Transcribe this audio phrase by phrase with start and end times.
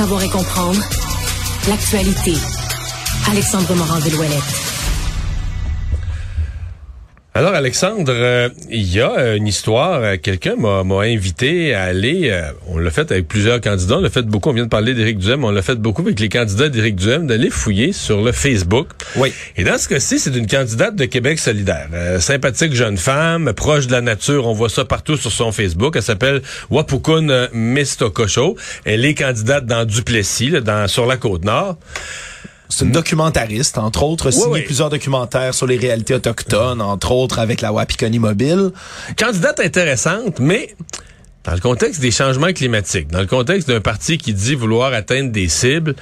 [0.00, 0.80] savoir et comprendre
[1.68, 2.32] l'actualité.
[3.30, 4.69] Alexandre Morand-Villouellette.
[7.40, 12.38] Alors Alexandre, euh, il y a euh, une histoire, euh, quelqu'un m'a invité à aller,
[12.68, 15.16] on l'a fait avec plusieurs candidats, on l'a fait beaucoup, on vient de parler d'Éric
[15.16, 18.88] Duhem, on l'a fait beaucoup avec les candidats d'Éric Duhem, d'aller fouiller sur le Facebook.
[19.16, 19.32] Oui.
[19.56, 21.88] Et dans ce cas-ci, c'est une candidate de Québec solidaire,
[22.18, 26.02] sympathique jeune femme, proche de la nature, on voit ça partout sur son Facebook, elle
[26.02, 28.54] s'appelle Wapukun Mistokosho,
[28.84, 31.78] elle est candidate dans Duplessis, dans, sur la Côte-Nord.
[32.70, 37.60] C'est une documentariste, entre autres, signé plusieurs documentaires sur les réalités autochtones, entre autres avec
[37.60, 38.70] la Wapikoni Mobile.
[39.18, 40.74] Candidate intéressante, mais
[41.44, 45.32] dans le contexte des changements climatiques, dans le contexte d'un parti qui dit vouloir atteindre
[45.32, 45.96] des cibles,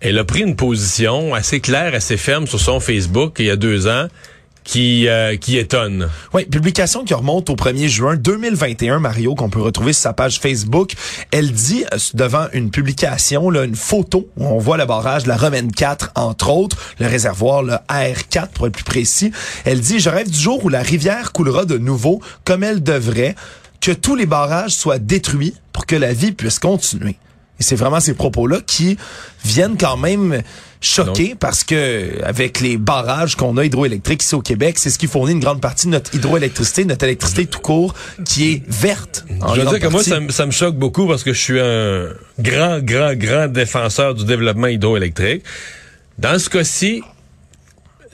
[0.00, 3.56] elle a pris une position assez claire, assez ferme sur son Facebook il y a
[3.56, 4.08] deux ans
[4.68, 6.10] qui, euh, qui étonne.
[6.34, 10.40] Oui, publication qui remonte au 1er juin 2021, Mario, qu'on peut retrouver sur sa page
[10.40, 10.92] Facebook.
[11.30, 15.28] Elle dit, euh, devant une publication, là, une photo où on voit le barrage de
[15.28, 19.32] la Romaine 4, entre autres, le réservoir, le AR4 pour être plus précis.
[19.64, 23.36] Elle dit, je rêve du jour où la rivière coulera de nouveau comme elle devrait,
[23.80, 27.16] que tous les barrages soient détruits pour que la vie puisse continuer.
[27.60, 28.96] Et c'est vraiment ces propos-là qui
[29.44, 30.42] viennent quand même
[30.80, 35.08] choqué parce que avec les barrages qu'on a hydroélectriques ici au Québec, c'est ce qui
[35.08, 39.24] fournit une grande partie de notre hydroélectricité, notre électricité tout court, qui est verte.
[39.28, 42.08] Je veux dire que moi, ça, ça, me choque beaucoup parce que je suis un
[42.38, 45.42] grand, grand, grand défenseur du développement hydroélectrique.
[46.18, 47.02] Dans ce cas-ci,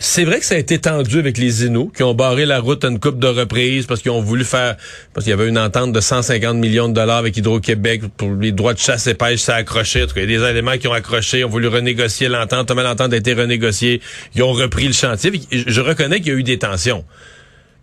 [0.04, 2.84] c'est vrai que ça a été tendu avec les Inuits qui ont barré la route
[2.84, 4.76] à une coupe de reprises parce qu'ils ont voulu faire
[5.12, 8.52] parce qu'il y avait une entente de 150 millions de dollars avec Hydro-Québec pour les
[8.52, 10.02] droits de chasse et pêche, ça a accroché.
[10.02, 12.70] En tout cas, il y a des éléments qui ont accroché, ont voulu renégocier l'entente,
[12.70, 14.02] l'entente a été renégociée,
[14.34, 15.32] ils ont repris le chantier.
[15.50, 17.04] Je reconnais qu'il y a eu des tensions.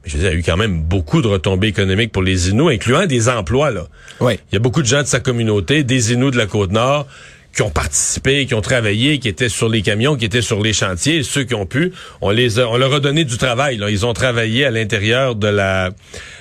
[0.03, 2.23] Mais je veux dire, il y a eu quand même beaucoup de retombées économiques pour
[2.23, 3.71] les Inuits, incluant des emplois.
[3.71, 3.87] Là.
[4.19, 4.39] Oui.
[4.51, 7.07] Il y a beaucoup de gens de sa communauté, des Inuits de la Côte-Nord,
[7.53, 10.73] qui ont participé, qui ont travaillé, qui étaient sur les camions, qui étaient sur les
[10.73, 13.77] chantiers, ceux qui ont pu, on les a, on leur a donné du travail.
[13.77, 13.89] Là.
[13.89, 15.89] Ils ont travaillé à l'intérieur de la,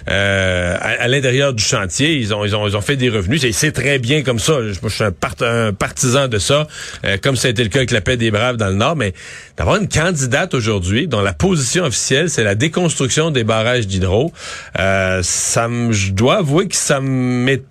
[0.08, 2.14] euh, à, l'intérieur du chantier.
[2.16, 3.44] Ils ont, ils ont, ils ont fait des revenus.
[3.52, 4.58] C'est très bien comme ça.
[4.62, 6.66] Je, suis un, partisan de ça,
[7.04, 8.96] euh, comme ça a été le cas avec la paix des braves dans le Nord.
[8.96, 9.12] Mais
[9.56, 14.32] d'avoir une candidate aujourd'hui dont la position officielle c'est la déconstruction des barrages d'hydro,
[14.78, 17.69] euh, ça, je dois avouer que ça m'étonne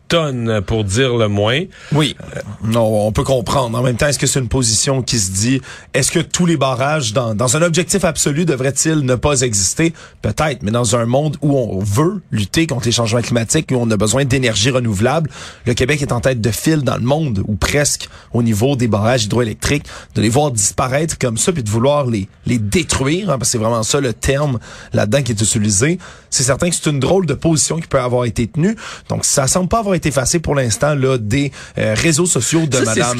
[0.65, 1.61] pour dire le moins.
[1.91, 2.15] Oui,
[2.63, 3.77] non, on peut comprendre.
[3.77, 5.61] En même temps, est-ce que c'est une position qui se dit,
[5.93, 9.93] est-ce que tous les barrages, dans, dans un objectif absolu, devraient-ils ne pas exister?
[10.21, 13.89] Peut-être, mais dans un monde où on veut lutter contre les changements climatiques, où on
[13.91, 15.29] a besoin d'énergie renouvelable,
[15.65, 18.87] le Québec est en tête de file dans le monde, ou presque au niveau des
[18.87, 23.37] barrages hydroélectriques, de les voir disparaître comme ça, puis de vouloir les, les détruire, hein,
[23.37, 24.59] parce que c'est vraiment ça le terme
[24.93, 25.99] là-dedans qui est utilisé.
[26.29, 28.75] C'est certain que c'est une drôle de position qui peut avoir été tenue.
[29.09, 32.77] Donc, ça semble pas avoir été facile pour l'instant là des euh, réseaux sociaux de
[32.79, 33.17] Madame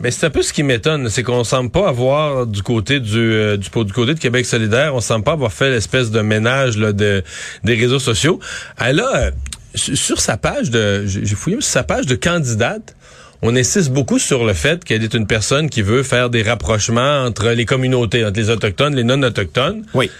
[0.00, 3.18] mais c'est un peu ce qui m'étonne, c'est qu'on semble pas avoir du côté du,
[3.18, 6.92] euh, du, côté de Québec solidaire, on semble pas avoir fait l'espèce de ménage là,
[6.92, 7.22] de,
[7.64, 8.38] des réseaux sociaux.
[8.78, 9.30] Elle a euh,
[9.74, 12.94] sur sa page de, j'ai fouillé sur sa page de candidate,
[13.42, 17.24] on insiste beaucoup sur le fait qu'elle est une personne qui veut faire des rapprochements
[17.24, 19.84] entre les communautés, entre les autochtones, les non-autochtones.
[19.92, 20.10] Oui.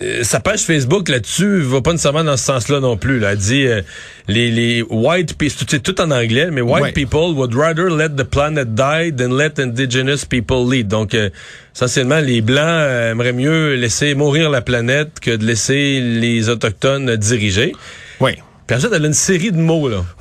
[0.00, 3.18] Euh, sa page Facebook là-dessus va pas nécessairement dans ce sens-là non plus.
[3.18, 3.32] Là.
[3.32, 3.82] Elle dit euh,
[4.26, 8.24] les, les white people, c'est tout en anglais, mais white people would rather let the
[8.24, 10.88] planet die than let indigenous people lead.
[10.88, 11.28] Donc euh,
[11.74, 17.74] essentiellement, les blancs aimeraient mieux laisser mourir la planète que de laisser les autochtones diriger.
[18.20, 18.32] Oui.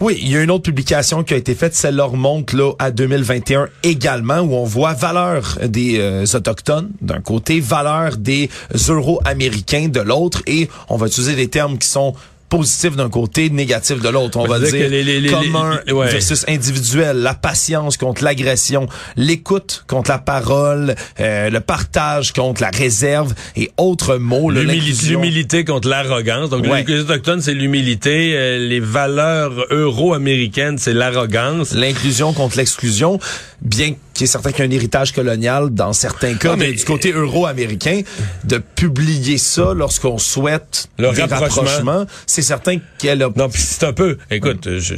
[0.02, 2.92] Oui, il y a une autre publication qui a été faite, celle-là remonte là, à
[2.92, 6.90] 2021 également, où on voit valeur des euh, Autochtones.
[7.02, 8.50] D'un côté, valeur des
[8.90, 12.14] Euro-Américains de l'autre, et on va utiliser des termes qui sont
[12.52, 14.38] positif d'un côté, négatif de l'autre.
[14.38, 20.96] On va dire, les, commun versus individuel, la patience contre l'agression, l'écoute contre la parole,
[21.22, 24.52] euh, le partage contre la réserve et autres mots.
[24.52, 26.50] L'humilité contre l'arrogance.
[26.50, 28.34] Donc les autochtones, c'est l'humilité.
[28.36, 31.74] Euh, les valeurs euro-américaines, c'est l'arrogance.
[31.74, 33.18] L'inclusion contre l'exclusion.
[33.62, 36.84] Bien qu'il est certain qu'il y a un héritage colonial dans certains cas, mais, du
[36.86, 38.02] côté euro-américain,
[38.44, 43.30] de publier ça lorsqu'on souhaite le rapprochement, c'est certain qu'elle a...
[43.36, 44.20] Non, puis c'est un peu...
[44.30, 44.96] Écoute, je,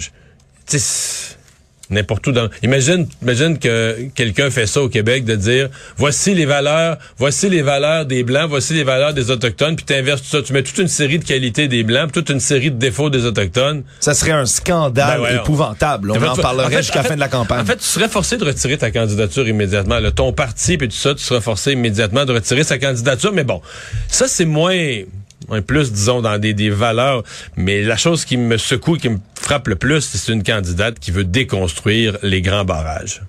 [1.89, 2.49] n'importe où dans.
[2.61, 7.61] Imagine, imagine que quelqu'un fait ça au Québec de dire voici les valeurs, voici les
[7.61, 10.63] valeurs des blancs, voici les valeurs des autochtones, puis tu inverses tout ça, tu mets
[10.63, 13.83] toute une série de qualités des blancs, toute une série de défauts des autochtones.
[13.99, 16.11] Ça serait un scandale ben épouvantable.
[16.11, 17.61] On en, parlerait jusqu'à la fin de la campagne.
[17.61, 19.99] En fait, tu serais forcé de retirer ta candidature immédiatement.
[20.15, 23.31] ton parti puis tout ça, tu serais forcé immédiatement de retirer sa candidature.
[23.33, 23.61] Mais bon,
[24.07, 25.03] ça c'est moins
[25.51, 27.23] est plus, disons, dans des, des valeurs.
[27.55, 31.11] Mais la chose qui me secoue, qui me frappe le plus, c'est une candidate qui
[31.11, 33.21] veut déconstruire les grands barrages.